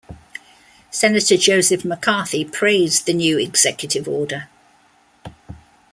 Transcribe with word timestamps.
Senator 0.89 1.37
Joseph 1.37 1.85
McCarthy 1.85 2.43
praised 2.43 3.05
the 3.05 3.13
new 3.13 3.37
Executive 3.37 4.07
Order. 4.07 4.49